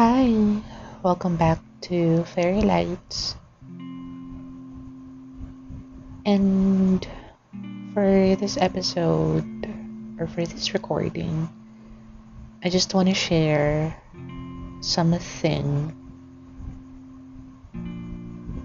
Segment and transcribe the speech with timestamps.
[0.00, 0.32] Hi,
[1.02, 1.60] welcome back
[1.92, 3.36] to Fairy Lights.
[6.24, 7.06] And
[7.92, 9.44] for this episode,
[10.18, 11.52] or for this recording,
[12.64, 13.94] I just want to share
[14.80, 15.92] something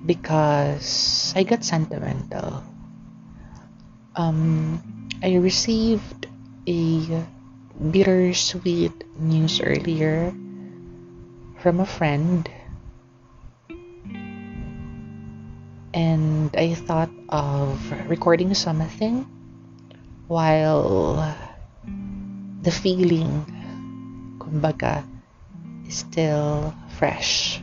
[0.06, 2.64] because I got sentimental.
[4.16, 6.28] Um, I received
[6.66, 7.28] a
[7.92, 10.32] bittersweet news earlier
[11.66, 12.46] from a friend
[15.96, 19.26] and I thought of recording something
[20.28, 21.26] while
[22.62, 23.50] the feeling
[24.38, 25.10] kumbaga
[25.90, 26.70] is still
[27.02, 27.60] fresh.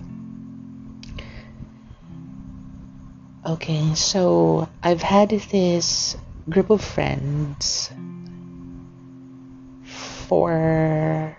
[3.46, 6.18] Okay, so I've had this
[6.50, 7.86] group of friends
[10.26, 11.38] for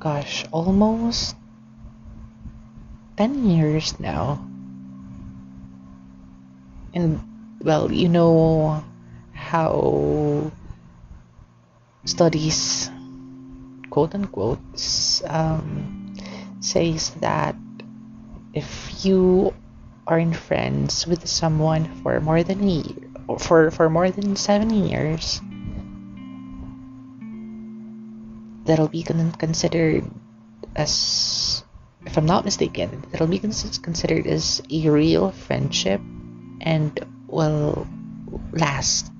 [0.00, 1.36] gosh, almost
[3.18, 4.40] 10 years now.
[6.94, 7.20] And
[7.60, 8.82] well, you know
[9.32, 10.50] how
[12.04, 12.90] studies,
[13.90, 14.58] quote unquote,
[15.28, 16.16] um,
[16.60, 17.54] says that
[18.54, 19.54] if you
[20.06, 24.70] are in friends with someone for more than a year, for for more than seven
[24.70, 25.40] years,
[28.70, 30.04] that'll be considered
[30.76, 31.64] as,
[32.06, 36.00] if I'm not mistaken, that'll be considered as a real friendship
[36.60, 37.88] and will
[38.52, 39.10] last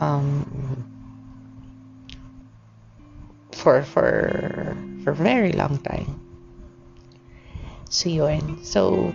[0.00, 0.88] um,
[3.52, 4.74] for for
[5.04, 6.20] for a very long time.
[7.90, 8.64] So yun.
[8.64, 9.12] So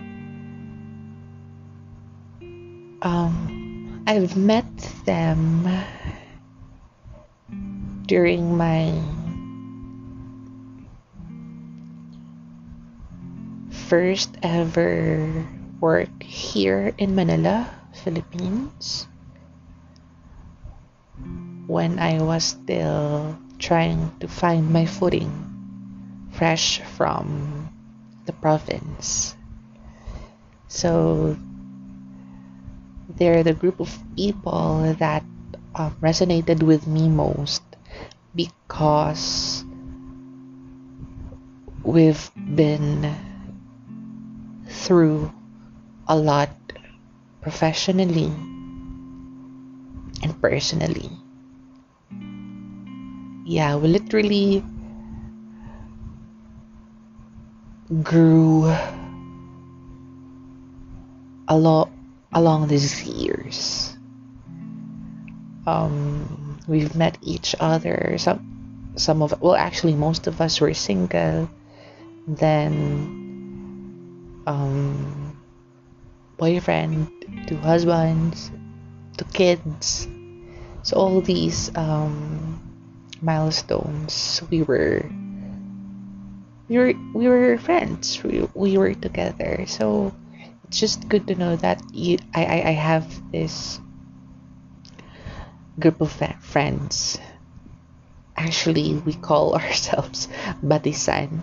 [3.02, 4.70] um, I've met
[5.04, 5.66] them
[8.06, 8.90] during my
[13.88, 15.46] first ever
[15.80, 19.06] work here in Manila, Philippines,
[21.66, 25.30] when I was still trying to find my footing,
[26.32, 27.68] fresh from
[28.26, 29.36] the province.
[30.68, 31.36] So
[33.08, 35.22] they're the group of people that
[35.74, 37.62] um, resonated with me most
[38.34, 39.64] because
[41.82, 43.14] we've been
[44.68, 45.32] through
[46.08, 46.50] a lot
[47.40, 48.32] professionally
[50.22, 51.10] and personally.
[53.44, 54.64] Yeah, we literally
[58.02, 58.64] grew
[61.48, 61.90] a lot
[62.32, 63.96] along these years.
[65.66, 68.16] Um, we've met each other.
[68.18, 71.50] Some, some of well, actually, most of us were single.
[72.26, 73.22] Then,
[74.46, 75.36] um,
[76.36, 77.08] boyfriend
[77.46, 78.50] to husbands
[79.16, 80.08] to kids.
[80.82, 82.58] So all these um,
[83.20, 85.06] milestones, we were
[86.68, 88.22] we were we were friends.
[88.22, 89.64] We, we were together.
[89.66, 90.12] So
[90.64, 93.80] it's just good to know that you I I, I have this
[95.78, 97.18] group of friends.
[98.36, 100.28] Actually, we call ourselves
[100.62, 101.40] Batisan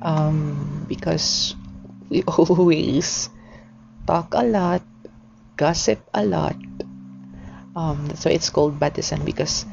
[0.00, 1.54] um, because
[2.08, 3.28] we always
[4.06, 4.82] talk a lot,
[5.56, 6.56] gossip a lot.
[7.76, 9.64] Um, so it's called Batisan because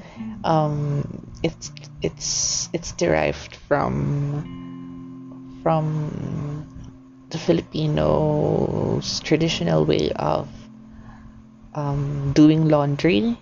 [0.43, 1.01] um,
[1.41, 1.71] it's
[2.01, 4.45] it's it's derived from
[5.63, 6.69] from
[7.29, 10.47] the Filipinos' traditional way of
[11.73, 13.37] um, doing laundry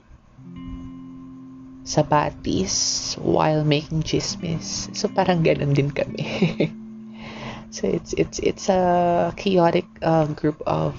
[1.83, 4.87] sa batis while making chismis.
[4.95, 6.23] So parang ganun din kami.
[7.75, 10.95] so it's it's it's a chaotic uh, group of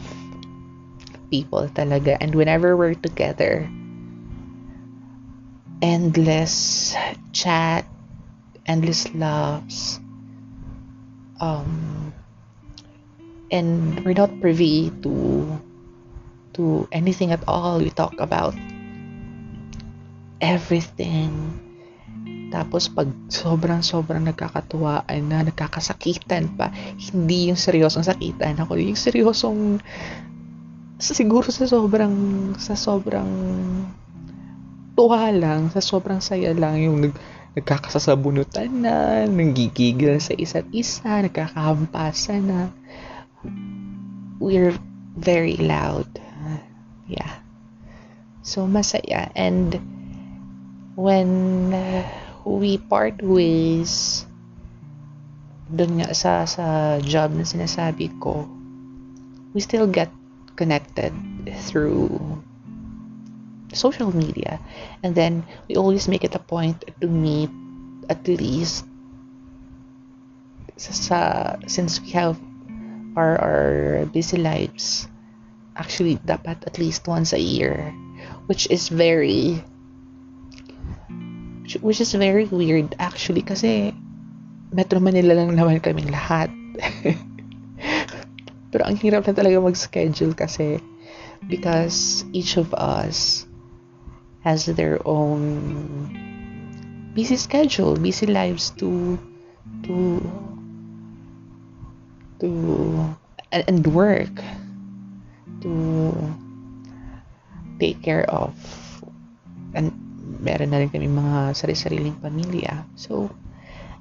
[1.31, 3.67] people talaga and whenever we're together
[5.83, 6.95] endless
[7.35, 7.87] chat
[8.67, 9.99] endless laughs
[11.39, 12.15] um
[13.51, 15.47] and we're not privy to
[16.55, 18.55] to anything at all we talk about
[20.39, 21.31] everything.
[22.55, 26.71] Tapos pag sobrang-sobrang nagkakatuwaan na, nagkakasakitan pa,
[27.11, 29.83] hindi yung seryosong sakitan ako, yung seryosong
[31.03, 32.15] siguro sa sobrang
[32.57, 33.27] sa sobrang
[34.95, 37.15] tuwa lang, sa sobrang saya lang yung nag,
[37.59, 42.61] nagkakasasabunutan na, nanggigigil sa isa't isa, nagkakahampasan na.
[44.39, 44.79] We're
[45.19, 46.07] very loud.
[47.11, 47.43] Yeah.
[48.47, 49.94] So masaya and
[50.95, 52.07] when uh,
[52.45, 54.27] we part ways
[55.75, 58.47] doon nga sa, sa job na sinasabi ko,
[59.57, 60.11] we still get
[60.55, 61.11] connected
[61.67, 62.11] through
[63.75, 64.61] social media.
[65.03, 67.51] And then we always make it a point to meet
[68.09, 68.87] at least
[70.77, 72.39] sa, since we have
[73.17, 75.09] our, our busy lives,
[75.77, 77.91] actually dapat at least once a year,
[78.47, 79.63] which is very
[81.81, 83.97] which is very weird actually kasi
[84.75, 86.51] Metro Manila lang naman kaming lahat.
[88.75, 90.83] Pero ang hirap na talaga mag-schedule kasi
[91.47, 93.47] because each of us
[94.43, 96.11] has their own
[97.15, 99.15] busy schedule, busy lives to
[99.87, 100.19] to
[102.43, 102.49] to
[103.55, 104.35] and work
[105.63, 105.71] to
[107.79, 108.53] take care of
[109.79, 110.04] and
[110.45, 112.85] meron na rin kami mga sarili-sariling pamilya.
[112.95, 113.33] So,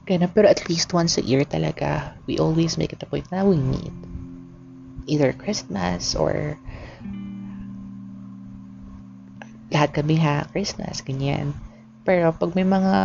[0.03, 0.31] Ganun.
[0.35, 3.55] Pero at least once a year talaga, we always make it a point na we
[3.55, 3.95] meet.
[5.07, 6.59] Either Christmas or
[9.71, 11.55] lahat kami ha, Christmas, ganyan.
[12.03, 12.95] Pero pag may mga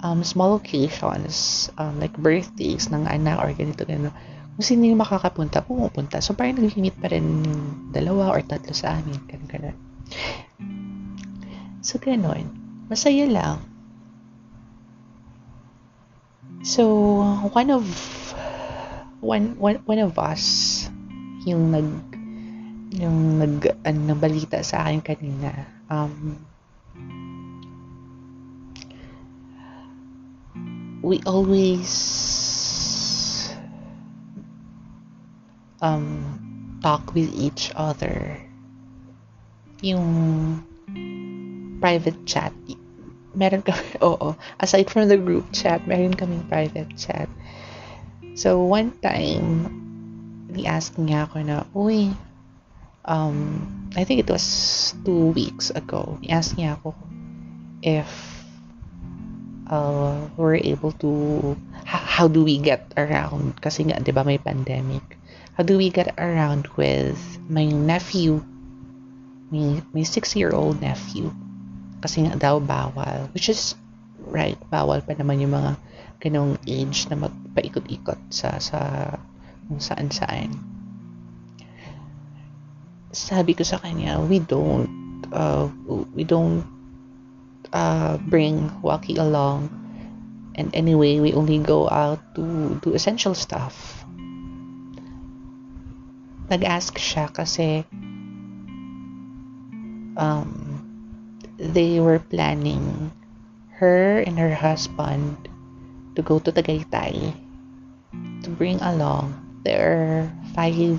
[0.00, 4.10] um, small occasions, um, like birthdays ng anak or ganito, ganito,
[4.56, 6.20] kung sino yung makakapunta, pumupunta.
[6.24, 7.44] So, parang nag-meet pa rin
[7.92, 9.16] dalawa or tatlo sa amin.
[9.28, 9.76] Ganun, ganun.
[11.82, 12.46] So, ganun.
[12.86, 13.58] Masaya lang.
[16.62, 16.86] So,
[17.50, 17.82] one of
[19.22, 20.86] one one one of us
[21.46, 21.90] yung nag
[22.94, 25.50] yung nag ano, balita sa akin kanina
[25.86, 26.38] um
[31.02, 31.90] we always
[35.82, 36.22] um
[36.82, 38.38] talk with each other
[39.82, 40.62] yung
[41.82, 42.54] private chat.
[43.34, 47.26] Meron kami, oo, aside from the group chat, meron kaming private chat.
[48.38, 49.68] So, one time,
[50.48, 52.14] ni-ask niya ako na, uy,
[53.04, 53.66] um,
[53.98, 56.94] I think it was two weeks ago, ni-ask niya ako
[57.82, 58.08] if
[59.68, 65.02] uh, we're able to, how do we get around, kasi nga, di ba, may pandemic,
[65.58, 67.18] how do we get around with
[67.48, 68.40] my nephew,
[69.50, 71.28] my, my six-year-old nephew,
[72.02, 73.30] kasi nga daw bawal.
[73.32, 73.78] Which is
[74.26, 75.78] right, bawal pa naman yung mga
[76.18, 78.78] ganong age na magpaikot-ikot sa sa
[79.70, 80.50] kung saan saan.
[83.14, 84.90] Sabi ko sa kanya, we don't
[85.30, 85.70] uh,
[86.12, 86.66] we don't
[87.70, 89.70] uh, bring Waki along
[90.54, 94.04] and anyway, we only go out to do essential stuff.
[96.52, 97.84] Nag-ask siya kasi
[100.16, 100.71] um,
[101.62, 103.14] they were planning
[103.78, 105.38] her and her husband
[106.18, 107.34] to go to Tagaytay
[108.42, 110.98] to bring along their five,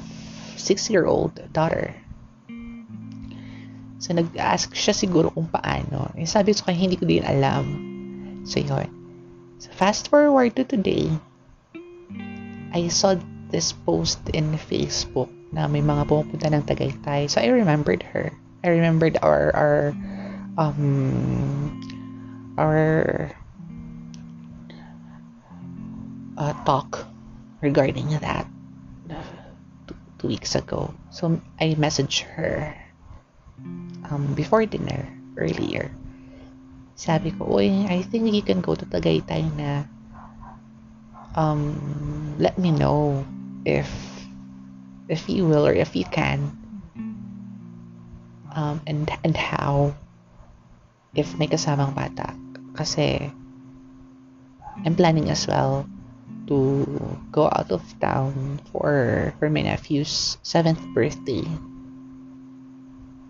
[0.55, 1.91] six-year-old daughter.
[3.99, 6.11] So, nag-ask siya siguro kung paano.
[6.15, 7.65] Eh, sabi ko kaya hindi ko din alam.
[8.43, 8.87] So, yun.
[9.59, 11.07] So, fast forward to today,
[12.75, 13.15] I saw
[13.47, 17.31] this post in Facebook na may mga pumupunta ng Tagaytay.
[17.31, 18.31] So, I remembered her.
[18.63, 19.95] I remembered our, our
[20.57, 21.81] um,
[22.57, 23.31] our
[26.37, 27.07] uh, talk
[27.61, 28.45] regarding that
[29.87, 30.93] two, two weeks ago.
[31.09, 32.75] So I messaged her
[34.09, 35.07] um, before dinner
[35.37, 35.91] earlier.
[36.95, 39.83] Sabi ko, Uy, I think you can go to Tagaytay na.
[41.33, 43.25] Um, let me know
[43.65, 43.89] if
[45.09, 46.53] if you will or if you can.
[48.53, 49.97] Um, and and how
[51.13, 52.33] if may kasamang bata.
[52.73, 53.29] Kasi,
[54.81, 55.85] I'm planning as well
[56.49, 56.85] to
[57.31, 61.45] go out of town for, for my nephew's 7th birthday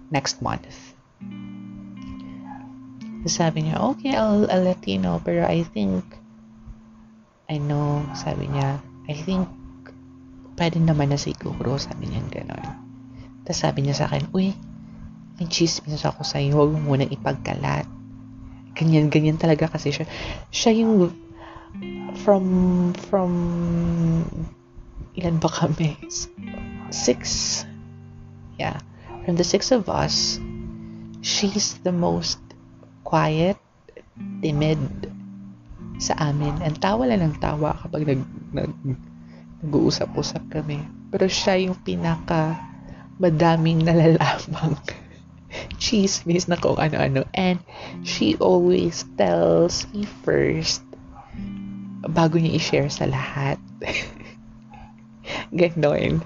[0.09, 0.95] next month.
[3.23, 5.21] Sabi niya, okay, I'll, I'll let you know.
[5.23, 6.03] Pero I think,
[7.47, 9.47] I know, sabi niya, I think,
[10.59, 12.65] pwede naman na siguro, sabi niya gano'n.
[13.47, 14.51] Tapos sabi niya sa akin, uy,
[15.43, 17.83] may chismis ako sa'yo, huwag mo munang ipagkalat.
[18.79, 20.07] Ganyan, ganyan talaga kasi siya.
[20.55, 21.11] Siya yung
[22.23, 22.47] from,
[23.11, 23.31] from,
[25.19, 25.99] ilan ba kami?
[26.95, 27.19] Six.
[28.55, 28.79] Yeah.
[29.27, 30.39] From the six of us,
[31.19, 32.39] she's the most
[33.03, 33.59] quiet,
[34.39, 34.79] timid
[35.99, 36.55] sa amin.
[36.63, 38.21] And tawa lang ng tawa kapag nag,
[38.55, 38.71] nag,
[39.59, 40.79] nag-uusap-usap kami.
[41.11, 42.63] Pero siya yung pinaka
[43.19, 44.79] madaming nalalamang
[45.83, 47.27] chismis na kung ano-ano.
[47.35, 47.59] And
[48.07, 50.79] she always tells me first
[52.07, 53.59] bago niya i-share sa lahat.
[55.59, 56.23] Ganon.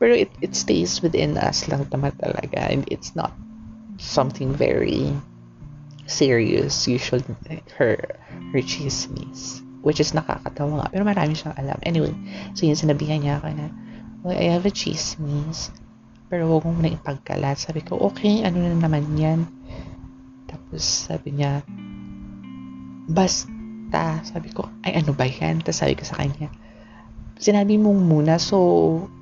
[0.00, 2.72] Pero it, it stays within us lang naman talaga.
[2.72, 3.36] And it's not
[4.00, 5.12] something very
[6.06, 7.24] serious usually
[7.78, 7.96] her
[8.52, 12.12] her chismis which is nakakatawa nga pero marami siyang alam anyway
[12.58, 13.70] so yun sinabihan niya ako na
[14.26, 15.70] well, I have a chismis
[16.32, 19.44] pero huwag mo na ipagkalat sabi ko okay ano na naman yan
[20.48, 21.60] tapos sabi niya
[23.12, 26.48] basta sabi ko ay ano ba yan tapos sabi ko sa kanya
[27.42, 28.56] sinabi mo muna, so,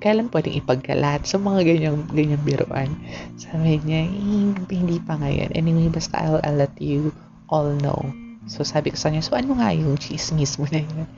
[0.04, 1.24] kailan pwedeng ipagkalat?
[1.24, 2.92] So, mga ganyang, ganyang biruan.
[3.40, 5.56] Sabi niya, eh, hindi pa ngayon.
[5.56, 7.16] Anyway, basta I'll, I'll let you
[7.48, 8.12] all know.
[8.44, 11.08] So, sabi ko sa niya, so, ano nga yung chismis mo na yun?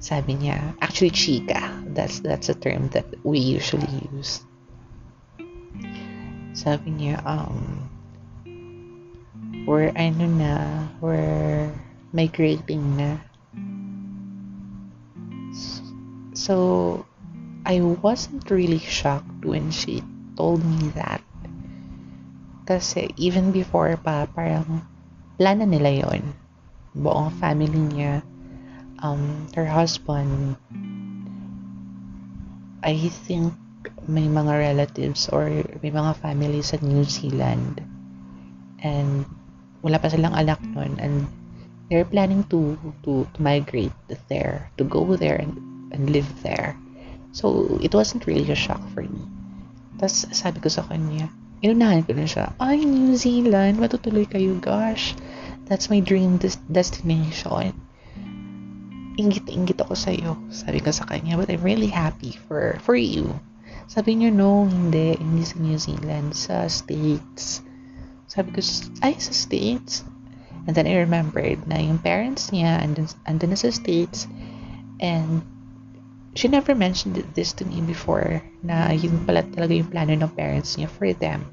[0.00, 1.68] Sabi niya, actually, chika.
[1.92, 4.40] That's, that's a term that we usually use.
[6.52, 7.88] Sabi niya, um,
[9.64, 10.52] we're, ano na,
[11.00, 11.72] we're
[12.12, 13.18] migrating na
[16.32, 17.04] So,
[17.62, 20.02] I wasn't really shocked when she
[20.34, 21.22] told me that.
[22.66, 24.82] Kasi even before pa, parang
[25.38, 26.34] plana nila yon
[26.98, 28.26] Buong family niya,
[29.06, 30.58] um, her husband,
[32.82, 33.54] I think
[34.06, 35.48] may mga relatives or
[35.80, 37.82] may mga family sa New Zealand.
[38.82, 39.26] And
[39.82, 40.98] wala pa silang anak nun.
[40.98, 41.26] And
[41.90, 43.94] they're planning to, to, to migrate
[44.28, 45.54] there, to go there and
[45.92, 46.74] and live there.
[47.32, 49.24] So, it wasn't really a shock for me.
[50.00, 51.28] Tapos, sabi ko sa kanya,
[51.60, 55.16] inunahan ko na siya, ay, New Zealand, matutuloy kayo, gosh.
[55.68, 57.72] That's my dream des- destination.
[59.16, 60.36] Ingit-ingit ako sa iyo.
[60.48, 63.36] Sabi ko sa kanya, but I'm really happy for for you.
[63.90, 65.18] Sabi niya, no, hindi.
[65.18, 67.62] Hindi sa New Zealand, sa States.
[68.28, 68.60] Sabi ko,
[69.04, 70.06] ay, sa States?
[70.66, 74.30] And then I remembered na yung parents niya andun, andun na sa States
[75.02, 75.42] and
[76.34, 80.78] she never mentioned this to me before na yun pala talaga yung plano ng parents
[80.78, 81.44] niya for them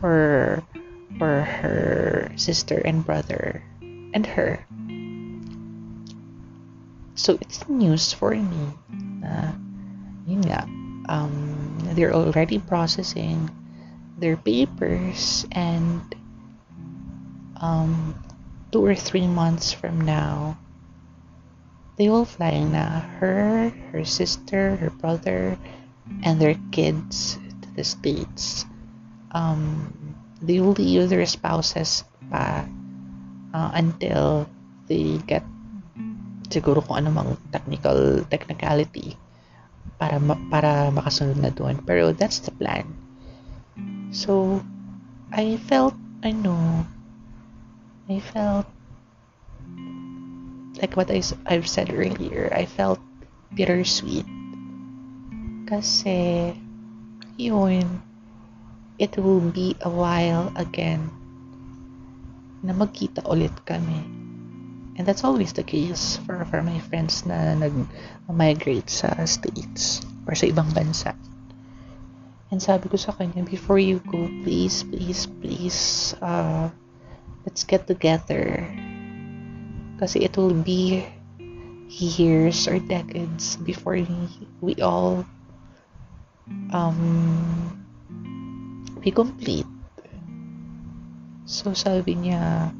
[0.00, 0.58] for
[1.20, 3.62] for her sister and brother
[4.16, 4.58] and her
[7.14, 8.72] so it's news for me
[9.20, 9.52] na
[10.24, 10.64] yun nga
[11.10, 11.34] um,
[11.98, 13.50] they're already processing
[14.16, 16.00] their papers and
[17.58, 18.14] um,
[18.70, 20.56] two or three months from now
[22.00, 25.58] they will fly na her, her sister, her brother,
[26.24, 28.64] and their kids to the States.
[29.36, 29.92] Um,
[30.40, 32.64] they will leave their spouses pa
[33.52, 34.48] uh, until
[34.88, 35.44] they get
[36.48, 39.20] siguro kung ano mang technical technicality
[40.00, 41.76] para ma- para makasunod na doon.
[41.84, 42.88] Pero that's the plan.
[44.10, 44.64] So,
[45.30, 46.88] I felt, I know,
[48.08, 48.66] I felt
[50.80, 52.98] like what I, I've said earlier, I felt
[53.54, 54.26] bittersweet.
[55.68, 56.50] Kasi,
[57.38, 57.86] yun,
[58.98, 61.12] it will be a while again
[62.60, 64.19] na magkita ulit kami.
[65.00, 70.44] And that's always the case for, for my friends na nag-migrate sa States or sa
[70.44, 71.16] ibang bansa.
[72.52, 76.68] And sabi ko sa kanya, before you go, please, please, please, uh,
[77.48, 78.60] let's get together
[80.00, 81.04] Kasi it will be
[81.92, 84.00] years or decades before
[84.64, 85.28] we all
[86.72, 87.84] um,
[89.04, 89.68] be complete.
[91.44, 92.72] So sabi niya,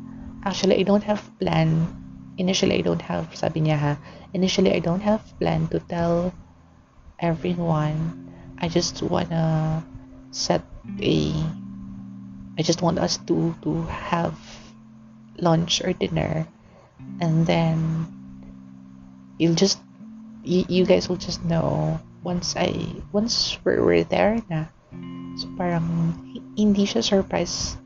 [0.49, 1.93] actually I don't have plan.
[2.39, 3.93] Initially I don't have, sabi niya ha,
[4.33, 6.33] initially I don't have plan to tell
[7.19, 8.31] everyone.
[8.59, 9.83] I just wanna
[10.31, 10.63] set
[11.01, 11.33] a,
[12.59, 14.37] I just want us to, to have
[15.39, 16.47] lunch or dinner.
[17.21, 18.07] And then
[19.39, 19.81] you'll just
[20.45, 22.73] you, you guys will just know once I
[23.13, 24.69] once we're, we're there na.
[25.41, 26.17] So parang
[26.57, 27.77] hindi siya surprise.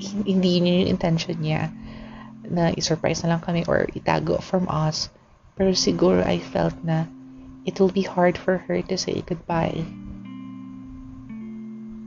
[0.00, 1.72] Hindi yun yung intention niya
[2.46, 5.12] na i-surprise na lang kami or itago from us.
[5.58, 7.04] Pero siguro I felt na
[7.68, 9.84] it will be hard for her to say goodbye.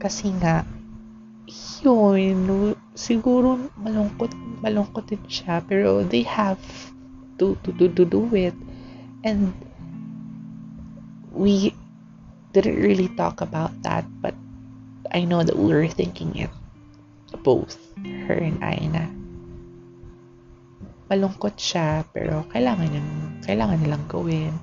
[0.02, 0.66] Kasi nga
[1.84, 4.32] yun siguro malungkot
[4.64, 6.60] malungkot din siya pero they have
[7.36, 8.56] to to to, to do it.
[9.24, 9.54] And
[11.32, 11.72] we
[12.52, 14.34] didn't really talk about that but
[15.10, 16.50] I know that we were thinking it
[17.42, 17.78] both
[18.26, 19.23] her and I na
[21.10, 23.08] malungkot siya pero kailangan yun
[23.44, 24.54] kailangan nilang gawin.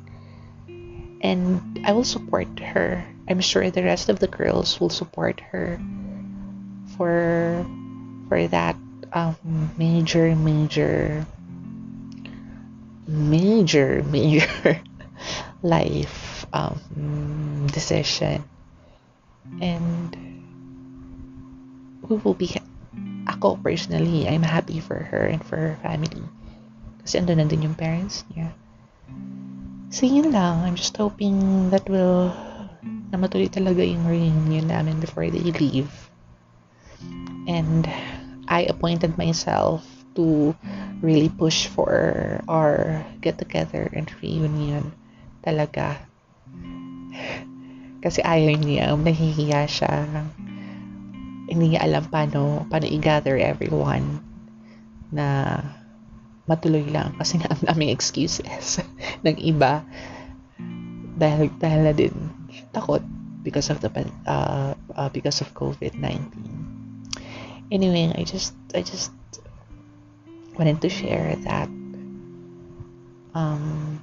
[1.21, 3.05] And I will support her.
[3.29, 5.77] I'm sure the rest of the girls will support her
[6.97, 7.61] for
[8.25, 8.75] for that
[9.13, 9.37] um,
[9.77, 11.25] major major
[13.05, 14.81] major major
[15.61, 18.43] life um, decision.
[19.61, 20.15] And
[22.07, 22.47] we will be
[23.41, 26.21] ako personally I'm happy for her and for her family.
[27.01, 28.53] Kasi ando na din yung parents niya.
[29.89, 30.61] So yun lang.
[30.61, 32.29] I'm just hoping that will
[33.09, 35.89] na matuloy talaga yung reunion namin before they leave.
[37.49, 37.89] And
[38.45, 39.81] I appointed myself
[40.13, 40.53] to
[41.01, 44.93] really push for our get together and reunion
[45.41, 45.97] talaga.
[48.05, 50.07] Kasi ayaw niya, nahihiya siya.
[51.51, 54.23] Hindi niya alam paano, paano i-gather everyone
[55.11, 55.59] na
[56.47, 57.11] matuloy lang?
[57.19, 58.79] Kasi nga ang daming excuses
[59.27, 59.83] ng iba.
[61.19, 62.15] Dahil dahil na din
[62.71, 63.03] takot
[63.43, 63.91] because of the
[64.23, 66.31] uh, uh because of COVID-19.
[67.67, 69.11] Anyway, I just I just
[70.55, 71.67] wanted to share that
[73.35, 73.99] um,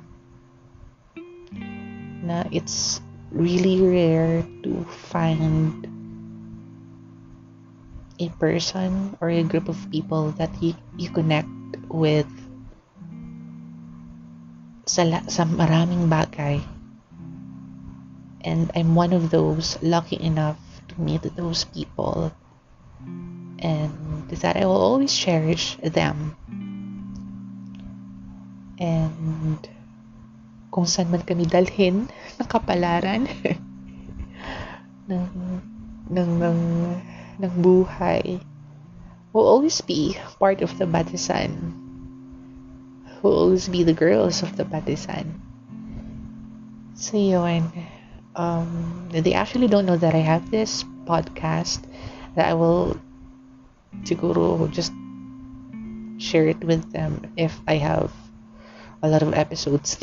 [2.25, 3.01] na it's
[3.33, 5.85] really rare to find
[8.19, 11.49] a person or a group of people that you, you connect
[11.89, 12.27] with
[14.87, 16.61] sa, sa maraming bagay.
[18.43, 20.59] And I'm one of those lucky enough
[20.89, 22.33] to meet those people
[23.59, 26.35] and that I will always cherish them.
[28.79, 29.59] And
[30.71, 32.07] kung saan man kami dalhin
[32.39, 33.27] ng kapalaran
[35.11, 35.25] ng,
[36.07, 36.59] ng, ng,
[37.39, 38.43] ng buhay
[39.33, 41.75] will always be part of the Batisan.
[43.23, 45.39] Will always be the girls of the Batisan.
[46.99, 47.71] So yun,
[48.35, 51.87] um, they actually don't know that I have this podcast
[52.35, 52.99] that I will
[54.03, 54.93] siguro just
[56.19, 58.11] share it with them if I have
[59.03, 59.99] a lot of episodes.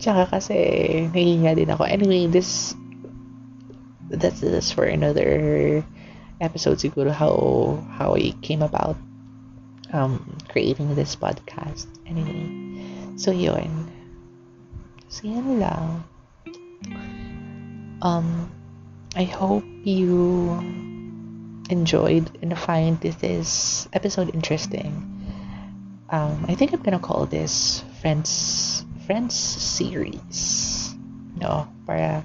[0.00, 0.56] Tsaka kasi
[1.12, 1.84] nahihiya din ako.
[1.84, 2.74] Anyway, this
[4.10, 5.84] that's this for another
[6.40, 8.96] episode to siguro how how I came about
[9.92, 11.86] um creating this podcast.
[12.06, 13.86] Anyway, so yun.
[15.08, 16.04] So yun lang.
[18.02, 18.50] Um
[19.14, 20.54] I hope you
[21.70, 24.90] enjoyed and find this episode interesting.
[26.10, 30.94] Um, I think I'm gonna call this Friends Friends series.
[31.38, 32.24] No, para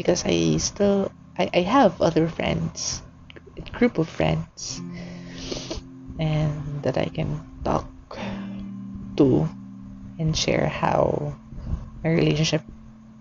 [0.00, 3.04] because I still I, I have other friends,
[3.52, 4.80] a group of friends,
[6.16, 7.28] and that I can
[7.68, 7.84] talk
[9.20, 9.44] to
[10.16, 11.36] and share how
[12.00, 12.64] my relationship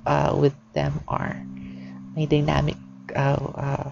[0.07, 1.35] uh, with them are,
[2.15, 2.79] my dynamic
[3.11, 3.91] uh, uh,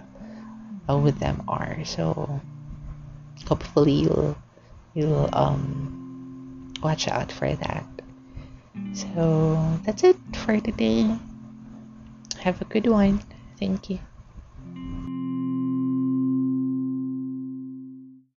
[0.87, 1.83] uh, with them are.
[1.83, 2.39] So
[3.51, 4.39] hopefully you'll
[4.95, 7.83] you'll um watch out for that.
[8.95, 10.15] So that's it
[10.47, 11.19] for today.
[12.39, 13.21] Have a good one.
[13.59, 13.99] Thank you.